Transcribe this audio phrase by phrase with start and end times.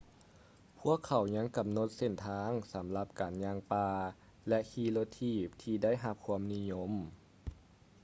[0.79, 3.89] ພວກເຂົາຍັງກຳນົດເສັ້ນທາງສຳລັບການຍ່າງປ່າ
[4.49, 6.91] ແລະ ຂີ່ລົດຖີບທີ່ໄດ້ຮັບຄວາມນິຍົມ